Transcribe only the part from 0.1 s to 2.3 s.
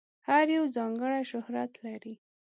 هر یو ځانګړی شهرت لري.